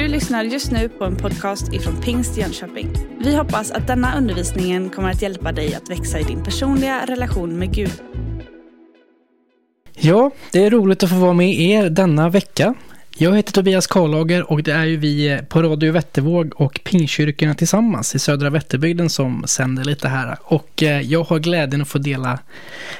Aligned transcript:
Du 0.00 0.08
lyssnar 0.08 0.44
just 0.44 0.70
nu 0.70 0.88
på 0.88 1.04
en 1.04 1.16
podcast 1.16 1.72
ifrån 1.72 2.00
Pingst 2.00 2.36
Jönköping. 2.36 2.92
Vi 3.18 3.36
hoppas 3.36 3.70
att 3.70 3.86
denna 3.86 4.18
undervisning 4.18 4.90
kommer 4.90 5.10
att 5.10 5.22
hjälpa 5.22 5.52
dig 5.52 5.74
att 5.74 5.90
växa 5.90 6.20
i 6.20 6.22
din 6.22 6.44
personliga 6.44 7.06
relation 7.06 7.58
med 7.58 7.74
Gud. 7.74 7.92
Ja, 9.94 10.30
det 10.52 10.64
är 10.64 10.70
roligt 10.70 11.02
att 11.02 11.10
få 11.10 11.16
vara 11.16 11.32
med 11.32 11.60
er 11.60 11.90
denna 11.90 12.28
vecka. 12.28 12.74
Jag 13.16 13.36
heter 13.36 13.52
Tobias 13.52 13.86
Karlager 13.86 14.50
och 14.50 14.62
det 14.62 14.72
är 14.72 14.84
ju 14.84 14.96
vi 14.96 15.40
på 15.48 15.62
Radio 15.62 15.92
Vättervåg 15.92 16.52
och 16.56 16.80
Pingkyrkorna 16.84 17.54
tillsammans 17.54 18.14
i 18.14 18.18
södra 18.18 18.50
Vätterbygden 18.50 19.10
som 19.10 19.44
sänder 19.46 19.84
lite 19.84 20.08
här. 20.08 20.38
Och 20.42 20.82
eh, 20.82 21.00
jag 21.00 21.24
har 21.24 21.38
glädjen 21.38 21.82
att 21.82 21.88
få 21.88 21.98
dela 21.98 22.38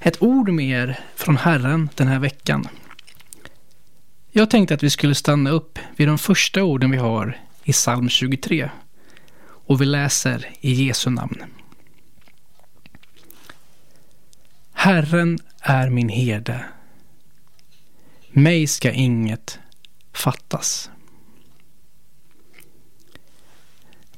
ett 0.00 0.22
ord 0.22 0.48
med 0.48 0.66
er 0.66 0.98
från 1.16 1.36
Herren 1.36 1.88
den 1.94 2.06
här 2.06 2.18
veckan. 2.18 2.68
Jag 4.38 4.50
tänkte 4.50 4.74
att 4.74 4.82
vi 4.82 4.90
skulle 4.90 5.14
stanna 5.14 5.50
upp 5.50 5.78
vid 5.96 6.08
de 6.08 6.18
första 6.18 6.62
orden 6.62 6.90
vi 6.90 6.96
har 6.96 7.40
i 7.64 7.72
psalm 7.72 8.08
23. 8.08 8.70
Och 9.42 9.80
vi 9.80 9.84
läser 9.84 10.46
i 10.60 10.72
Jesu 10.72 11.10
namn. 11.10 11.42
Herren 14.72 15.38
är 15.60 15.90
min 15.90 16.08
herde. 16.08 16.64
Mig 18.28 18.66
ska 18.66 18.92
inget 18.92 19.58
fattas. 20.12 20.90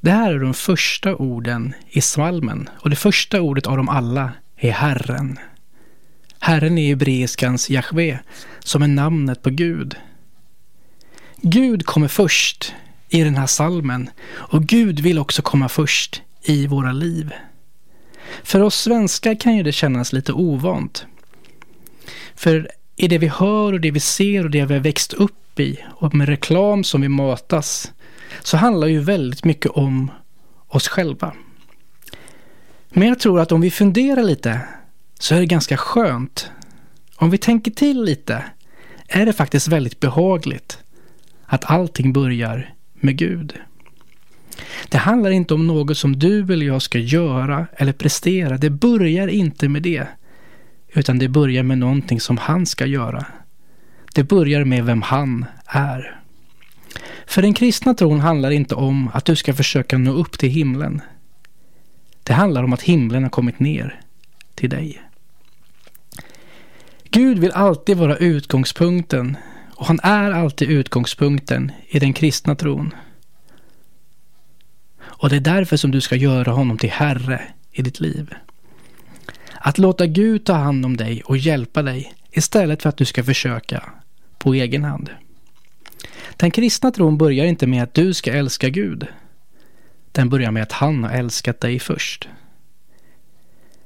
Det 0.00 0.10
här 0.10 0.32
är 0.32 0.38
de 0.38 0.54
första 0.54 1.16
orden 1.16 1.74
i 1.88 2.00
psalmen 2.00 2.68
och 2.80 2.90
det 2.90 2.96
första 2.96 3.40
ordet 3.40 3.66
av 3.66 3.76
dem 3.76 3.88
alla 3.88 4.32
är 4.56 4.72
Herren. 4.72 5.38
Herren 6.38 6.78
är 6.78 6.88
hebreiskans 6.88 7.70
Jahve, 7.70 8.18
som 8.58 8.82
är 8.82 8.88
namnet 8.88 9.42
på 9.42 9.50
Gud. 9.50 9.96
Gud 11.42 11.86
kommer 11.86 12.08
först 12.08 12.74
i 13.08 13.22
den 13.22 13.36
här 13.36 13.46
salmen 13.46 14.10
och 14.30 14.64
Gud 14.64 15.00
vill 15.00 15.18
också 15.18 15.42
komma 15.42 15.68
först 15.68 16.22
i 16.42 16.66
våra 16.66 16.92
liv. 16.92 17.32
För 18.42 18.60
oss 18.60 18.74
svenskar 18.74 19.34
kan 19.34 19.56
ju 19.56 19.62
det 19.62 19.72
kännas 19.72 20.12
lite 20.12 20.32
ovant. 20.32 21.06
För 22.34 22.70
i 22.96 23.08
det 23.08 23.18
vi 23.18 23.28
hör 23.28 23.72
och 23.72 23.80
det 23.80 23.90
vi 23.90 24.00
ser 24.00 24.44
och 24.44 24.50
det 24.50 24.64
vi 24.64 24.74
har 24.74 24.80
växt 24.80 25.12
upp 25.12 25.60
i 25.60 25.78
och 25.88 26.14
med 26.14 26.28
reklam 26.28 26.84
som 26.84 27.00
vi 27.00 27.08
matas 27.08 27.92
så 28.42 28.56
handlar 28.56 28.86
ju 28.86 29.00
väldigt 29.00 29.44
mycket 29.44 29.70
om 29.70 30.10
oss 30.68 30.88
själva. 30.88 31.34
Men 32.88 33.08
jag 33.08 33.20
tror 33.20 33.40
att 33.40 33.52
om 33.52 33.60
vi 33.60 33.70
funderar 33.70 34.22
lite 34.22 34.60
så 35.18 35.34
är 35.34 35.40
det 35.40 35.46
ganska 35.46 35.76
skönt. 35.76 36.50
Om 37.16 37.30
vi 37.30 37.38
tänker 37.38 37.70
till 37.70 38.02
lite 38.02 38.44
är 39.08 39.26
det 39.26 39.32
faktiskt 39.32 39.68
väldigt 39.68 40.00
behagligt 40.00 40.78
att 41.48 41.70
allting 41.70 42.12
börjar 42.12 42.74
med 42.94 43.16
Gud. 43.16 43.54
Det 44.88 44.98
handlar 44.98 45.30
inte 45.30 45.54
om 45.54 45.66
något 45.66 45.98
som 45.98 46.18
du 46.18 46.52
eller 46.52 46.66
jag 46.66 46.82
ska 46.82 46.98
göra 46.98 47.66
eller 47.76 47.92
prestera. 47.92 48.56
Det 48.56 48.70
börjar 48.70 49.28
inte 49.28 49.68
med 49.68 49.82
det. 49.82 50.06
Utan 50.94 51.18
det 51.18 51.28
börjar 51.28 51.62
med 51.62 51.78
någonting 51.78 52.20
som 52.20 52.38
han 52.38 52.66
ska 52.66 52.86
göra. 52.86 53.26
Det 54.14 54.24
börjar 54.24 54.64
med 54.64 54.84
vem 54.84 55.02
han 55.02 55.44
är. 55.66 56.20
För 57.26 57.42
den 57.42 57.54
kristna 57.54 57.94
tron 57.94 58.20
handlar 58.20 58.50
inte 58.50 58.74
om 58.74 59.10
att 59.14 59.24
du 59.24 59.36
ska 59.36 59.54
försöka 59.54 59.98
nå 59.98 60.12
upp 60.12 60.38
till 60.38 60.50
himlen. 60.50 61.00
Det 62.22 62.32
handlar 62.32 62.64
om 62.64 62.72
att 62.72 62.82
himlen 62.82 63.22
har 63.22 63.30
kommit 63.30 63.60
ner 63.60 64.00
till 64.54 64.70
dig. 64.70 65.02
Gud 67.10 67.38
vill 67.38 67.52
alltid 67.52 67.96
vara 67.96 68.16
utgångspunkten 68.16 69.36
och 69.78 69.86
han 69.86 70.00
är 70.02 70.30
alltid 70.30 70.70
utgångspunkten 70.70 71.72
i 71.88 71.98
den 71.98 72.12
kristna 72.12 72.54
tron. 72.54 72.94
Och 75.00 75.28
det 75.28 75.36
är 75.36 75.40
därför 75.40 75.76
som 75.76 75.90
du 75.90 76.00
ska 76.00 76.16
göra 76.16 76.52
honom 76.52 76.78
till 76.78 76.90
Herre 76.90 77.42
i 77.72 77.82
ditt 77.82 78.00
liv. 78.00 78.34
Att 79.54 79.78
låta 79.78 80.06
Gud 80.06 80.44
ta 80.44 80.52
hand 80.52 80.84
om 80.84 80.96
dig 80.96 81.22
och 81.22 81.36
hjälpa 81.36 81.82
dig 81.82 82.14
istället 82.30 82.82
för 82.82 82.88
att 82.88 82.96
du 82.96 83.04
ska 83.04 83.24
försöka 83.24 83.84
på 84.38 84.54
egen 84.54 84.84
hand. 84.84 85.10
Den 86.36 86.50
kristna 86.50 86.90
tron 86.90 87.18
börjar 87.18 87.44
inte 87.44 87.66
med 87.66 87.82
att 87.82 87.94
du 87.94 88.14
ska 88.14 88.32
älska 88.32 88.68
Gud. 88.68 89.06
Den 90.12 90.28
börjar 90.28 90.50
med 90.50 90.62
att 90.62 90.72
han 90.72 91.04
har 91.04 91.10
älskat 91.10 91.60
dig 91.60 91.78
först. 91.78 92.28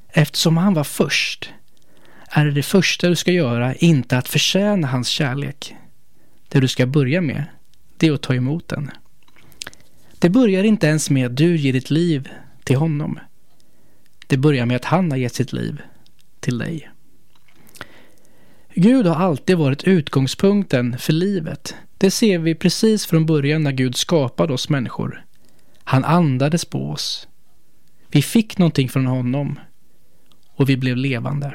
Eftersom 0.09 0.57
han 0.57 0.75
var 0.75 0.85
först 0.85 1.51
är 2.31 2.45
det 2.45 2.51
det 2.51 2.63
första 2.63 3.09
du 3.09 3.17
ska 3.17 3.33
göra 3.33 3.75
inte 3.75 4.19
att 4.19 4.29
förtjäna 4.29 4.89
hans 4.89 5.09
kärlek. 5.09 5.75
Det 6.53 6.61
du 6.61 6.69
ska 6.69 6.87
börja 6.87 7.21
med, 7.21 7.45
det 7.97 8.07
är 8.07 8.13
att 8.13 8.23
ta 8.23 8.35
emot 8.35 8.69
den. 8.69 8.91
Det 10.19 10.31
börjar 10.31 10.65
inte 10.65 10.87
ens 10.87 11.11
med 11.11 11.27
att 11.27 11.37
du 11.37 11.57
ger 11.57 11.73
ditt 11.73 11.91
liv 11.91 12.29
till 12.65 12.77
honom. 12.77 13.19
Det 14.27 14.37
börjar 14.37 14.67
med 14.67 14.77
att 14.77 14.85
han 14.85 15.11
har 15.11 15.19
gett 15.19 15.35
sitt 15.35 15.53
liv 15.53 15.83
till 16.41 16.59
dig. 16.59 16.91
Gud 18.75 19.07
har 19.07 19.15
alltid 19.15 19.59
varit 19.59 19.85
utgångspunkten 19.85 20.99
för 20.99 21.13
livet. 21.13 21.75
Det 21.99 22.11
ser 22.11 22.39
vi 22.39 22.55
precis 22.55 23.07
från 23.07 23.27
början 23.27 23.63
när 23.63 23.73
Gud 23.73 23.97
skapade 23.97 24.53
oss 24.53 24.69
människor. 24.69 25.25
Han 25.85 26.05
andades 26.05 26.65
på 26.65 26.91
oss. 26.91 27.29
Vi 28.09 28.23
fick 28.23 28.59
någonting 28.59 28.89
från 28.89 29.07
honom 29.07 29.59
och 30.57 30.69
vi 30.69 30.77
blev 30.77 30.97
levande. 30.97 31.55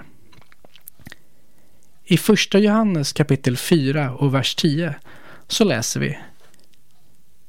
I 2.09 2.18
första 2.18 2.59
Johannes 2.59 3.13
kapitel 3.13 3.57
4 3.57 4.13
och 4.13 4.34
vers 4.34 4.56
10 4.56 4.95
så 5.47 5.63
läser 5.63 6.00
vi 6.00 6.18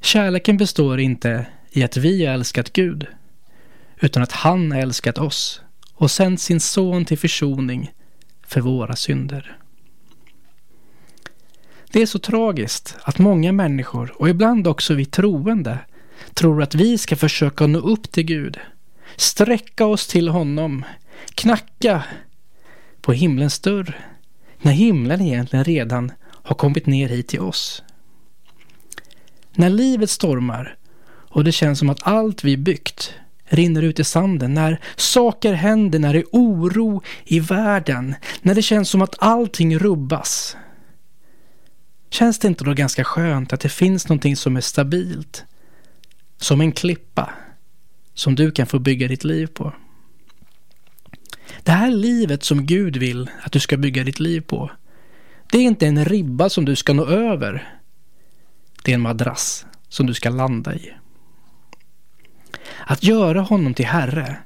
Kärleken 0.01 0.57
består 0.57 1.01
inte 1.01 1.47
i 1.71 1.83
att 1.83 1.97
vi 1.97 2.27
har 2.27 2.35
älskat 2.35 2.73
Gud 2.73 3.07
utan 4.01 4.23
att 4.23 4.33
han 4.33 4.73
har 4.73 4.79
älskat 4.79 5.19
oss 5.19 5.63
och 5.95 6.11
sänt 6.11 6.41
sin 6.41 6.61
son 6.61 7.05
till 7.05 7.19
försoning 7.19 7.93
för 8.47 8.61
våra 8.61 8.97
synder. 8.97 9.57
Det 11.91 12.03
är 12.03 12.07
så 12.07 12.19
tragiskt 12.19 12.97
att 13.03 13.19
många 13.19 13.53
människor, 13.53 14.15
och 14.21 14.29
ibland 14.29 14.67
också 14.67 14.95
vi 14.95 15.05
troende, 15.05 15.79
tror 16.35 16.63
att 16.63 16.75
vi 16.75 16.99
ska 16.99 17.17
försöka 17.17 17.67
nå 17.67 17.79
upp 17.79 18.13
till 18.13 18.25
Gud, 18.25 18.59
sträcka 19.17 19.87
oss 19.87 20.07
till 20.07 20.29
honom, 20.29 20.85
knacka 21.35 22.05
på 23.01 23.13
himlens 23.13 23.59
dörr, 23.59 23.99
när 24.61 24.73
himlen 24.73 25.21
egentligen 25.21 25.65
redan 25.65 26.13
har 26.23 26.55
kommit 26.55 26.87
ner 26.87 27.09
hit 27.09 27.29
till 27.29 27.41
oss. 27.41 27.83
När 29.53 29.71
livet 29.71 30.11
stormar 30.11 30.77
och 31.11 31.45
det 31.45 31.53
känns 31.53 31.79
som 31.79 31.91
att 31.91 32.07
allt 32.07 32.45
vi 32.45 32.57
byggt 32.57 33.15
rinner 33.45 33.83
ut 33.83 34.01
i 34.01 34.05
sanden, 34.05 34.55
när 34.55 34.81
saker 34.97 35.53
händer, 35.53 35.99
när 35.99 36.13
det 36.13 36.19
är 36.19 36.27
oro 36.33 37.03
i 37.25 37.41
världen, 37.41 38.15
när 38.43 38.55
det 38.55 38.63
känns 38.63 38.91
som 38.91 39.03
att 39.03 39.15
allting 39.19 39.79
rubbas. 39.79 40.57
Känns 42.11 42.39
det 42.39 42.49
inte 42.49 42.65
då 42.65 42.73
ganska 42.73 43.05
skönt 43.05 43.53
att 43.53 43.61
det 43.61 43.69
finns 43.69 44.09
någonting 44.09 44.37
som 44.37 44.57
är 44.57 44.61
stabilt? 44.61 45.45
Som 46.37 46.61
en 46.61 46.73
klippa 46.73 47.31
som 48.15 48.35
du 48.35 48.51
kan 48.51 48.67
få 48.67 48.79
bygga 48.79 49.09
ditt 49.09 49.25
liv 49.25 49.47
på. 49.47 49.73
Det 51.63 51.73
här 51.73 51.91
livet 51.91 52.45
som 52.45 52.67
Gud 52.67 52.97
vill 52.97 53.31
att 53.43 53.53
du 53.53 53.61
ska 53.61 53.77
bygga 53.77 54.05
ditt 54.05 54.21
liv 54.21 54.41
på, 54.41 54.71
det 55.51 55.59
är 55.59 55.63
inte 55.63 55.87
en 55.87 56.05
ribba 56.05 56.49
som 56.49 56.65
du 56.65 56.77
ska 56.77 56.93
nå 56.93 57.07
över. 57.07 57.73
Det 58.83 58.93
är 58.93 58.95
en 58.95 59.01
madrass 59.01 59.67
som 59.89 60.07
du 60.07 60.15
ska 60.15 60.31
landa 60.31 60.75
i. 60.75 60.93
Att 62.87 63.05
göra 63.05 63.41
honom 63.41 63.75
till 63.75 63.87
Herre, 63.87 64.37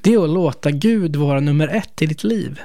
det 0.00 0.14
är 0.14 0.24
att 0.24 0.30
låta 0.30 0.70
Gud 0.70 1.16
vara 1.16 1.40
nummer 1.40 1.68
ett 1.68 2.02
i 2.02 2.06
ditt 2.06 2.24
liv. 2.24 2.60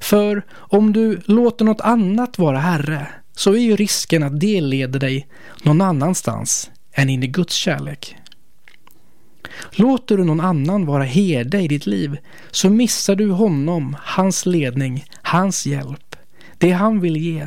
För 0.00 0.42
om 0.52 0.92
du 0.92 1.20
låter 1.24 1.64
något 1.64 1.80
annat 1.80 2.38
vara 2.38 2.58
Herre, 2.58 3.06
så 3.32 3.52
är 3.52 3.58
ju 3.58 3.76
risken 3.76 4.22
att 4.22 4.40
det 4.40 4.60
leder 4.60 5.00
dig 5.00 5.28
någon 5.62 5.80
annanstans 5.80 6.70
än 6.92 7.10
in 7.10 7.22
i 7.22 7.26
Guds 7.26 7.54
kärlek. 7.54 8.16
Låter 9.72 10.16
du 10.16 10.24
någon 10.24 10.40
annan 10.40 10.86
vara 10.86 11.04
herde 11.04 11.60
i 11.60 11.68
ditt 11.68 11.86
liv 11.86 12.18
så 12.50 12.70
missar 12.70 13.16
du 13.16 13.30
honom, 13.30 13.96
hans 14.00 14.46
ledning, 14.46 15.04
hans 15.22 15.66
hjälp, 15.66 16.16
det 16.58 16.70
han 16.70 17.00
vill 17.00 17.16
ge, 17.16 17.46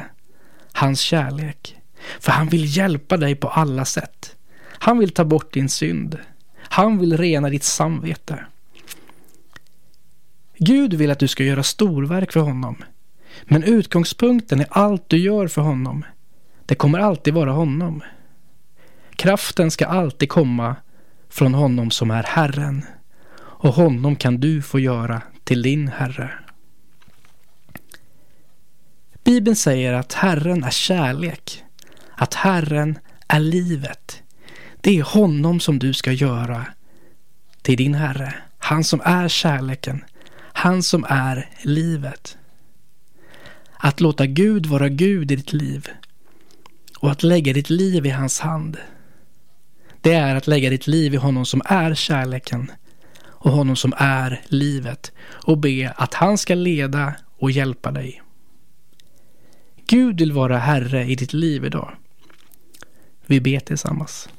hans 0.71 0.99
kärlek. 0.99 1.77
För 2.19 2.31
han 2.31 2.47
vill 2.47 2.77
hjälpa 2.77 3.17
dig 3.17 3.35
på 3.35 3.47
alla 3.47 3.85
sätt. 3.85 4.35
Han 4.63 4.99
vill 4.99 5.09
ta 5.09 5.25
bort 5.25 5.53
din 5.53 5.69
synd. 5.69 6.17
Han 6.57 6.97
vill 6.97 7.17
rena 7.17 7.49
ditt 7.49 7.63
samvete. 7.63 8.45
Gud 10.57 10.93
vill 10.93 11.11
att 11.11 11.19
du 11.19 11.27
ska 11.27 11.43
göra 11.43 11.63
storverk 11.63 12.31
för 12.31 12.39
honom. 12.39 12.83
Men 13.43 13.63
utgångspunkten 13.63 14.59
är 14.59 14.67
allt 14.69 15.09
du 15.09 15.17
gör 15.17 15.47
för 15.47 15.61
honom. 15.61 16.05
Det 16.65 16.75
kommer 16.75 16.99
alltid 16.99 17.33
vara 17.33 17.51
honom. 17.51 18.03
Kraften 19.15 19.71
ska 19.71 19.85
alltid 19.85 20.29
komma 20.29 20.75
från 21.31 21.53
honom 21.53 21.91
som 21.91 22.11
är 22.11 22.23
Herren. 22.23 22.85
Och 23.39 23.73
honom 23.73 24.15
kan 24.15 24.39
du 24.39 24.61
få 24.61 24.79
göra 24.79 25.21
till 25.43 25.61
din 25.61 25.87
Herre. 25.87 26.31
Bibeln 29.23 29.55
säger 29.55 29.93
att 29.93 30.13
Herren 30.13 30.63
är 30.63 30.69
kärlek. 30.69 31.63
Att 32.15 32.33
Herren 32.33 32.99
är 33.27 33.39
livet. 33.39 34.23
Det 34.81 34.99
är 34.99 35.03
honom 35.03 35.59
som 35.59 35.79
du 35.79 35.93
ska 35.93 36.11
göra 36.11 36.65
till 37.61 37.77
din 37.77 37.95
Herre. 37.95 38.33
Han 38.57 38.83
som 38.83 39.01
är 39.05 39.27
kärleken. 39.27 40.03
Han 40.53 40.83
som 40.83 41.05
är 41.09 41.49
livet. 41.61 42.37
Att 43.73 44.01
låta 44.01 44.25
Gud 44.25 44.65
vara 44.65 44.89
Gud 44.89 45.31
i 45.31 45.35
ditt 45.35 45.53
liv 45.53 45.87
och 46.99 47.11
att 47.11 47.23
lägga 47.23 47.53
ditt 47.53 47.69
liv 47.69 48.05
i 48.05 48.09
hans 48.09 48.39
hand. 48.39 48.77
Det 50.01 50.13
är 50.13 50.35
att 50.35 50.47
lägga 50.47 50.69
ditt 50.69 50.87
liv 50.87 51.13
i 51.13 51.17
honom 51.17 51.45
som 51.45 51.61
är 51.65 51.95
kärleken 51.95 52.71
och 53.23 53.51
honom 53.51 53.75
som 53.75 53.93
är 53.97 54.41
livet 54.45 55.11
och 55.29 55.57
be 55.57 55.93
att 55.95 56.13
han 56.13 56.37
ska 56.37 56.55
leda 56.55 57.13
och 57.39 57.51
hjälpa 57.51 57.91
dig. 57.91 58.21
Gud 59.87 60.19
vill 60.19 60.31
vara 60.31 60.57
Herre 60.57 61.05
i 61.05 61.15
ditt 61.15 61.33
liv 61.33 61.65
idag. 61.65 61.91
Vi 63.25 63.41
ber 63.41 63.59
tillsammans. 63.59 64.29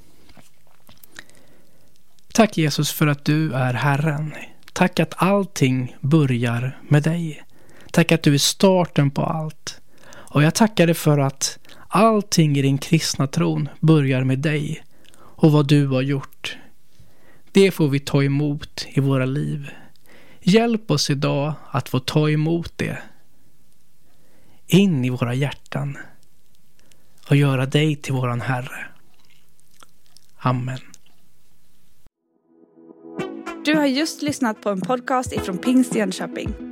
Tack 2.32 2.58
Jesus 2.58 2.92
för 2.92 3.06
att 3.06 3.24
du 3.24 3.52
är 3.52 3.74
Herren. 3.74 4.34
Tack 4.72 5.00
att 5.00 5.14
allting 5.16 5.96
börjar 6.00 6.78
med 6.88 7.02
dig. 7.02 7.42
Tack 7.90 8.12
att 8.12 8.22
du 8.22 8.34
är 8.34 8.38
starten 8.38 9.10
på 9.10 9.24
allt. 9.24 9.80
Och 10.06 10.42
jag 10.42 10.54
tackar 10.54 10.86
dig 10.86 10.94
för 10.94 11.18
att 11.18 11.58
allting 11.88 12.56
i 12.56 12.62
din 12.62 12.78
kristna 12.78 13.26
tron 13.26 13.68
börjar 13.80 14.24
med 14.24 14.38
dig 14.38 14.84
och 15.42 15.52
vad 15.52 15.68
du 15.68 15.86
har 15.86 16.02
gjort. 16.02 16.56
Det 17.52 17.70
får 17.70 17.88
vi 17.88 18.00
ta 18.00 18.22
emot 18.22 18.86
i 18.88 19.00
våra 19.00 19.24
liv. 19.24 19.70
Hjälp 20.40 20.90
oss 20.90 21.10
idag 21.10 21.54
att 21.70 21.88
få 21.88 21.98
ta 21.98 22.30
emot 22.30 22.72
det 22.76 22.98
in 24.66 25.04
i 25.04 25.10
våra 25.10 25.34
hjärtan 25.34 25.98
och 27.28 27.36
göra 27.36 27.66
dig 27.66 27.96
till 27.96 28.12
våran 28.12 28.40
Herre. 28.40 28.86
Amen. 30.36 30.78
Du 33.64 33.74
har 33.74 33.86
just 33.86 34.22
lyssnat 34.22 34.62
på 34.62 34.70
en 34.70 34.80
podcast 34.80 35.32
ifrån 35.32 35.58
Pingst 35.58 35.94
Jönköping. 35.94 36.71